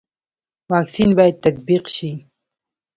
واکسین 0.69 1.09
باید 1.17 1.35
تطبیق 1.43 1.83
شي 1.95 2.11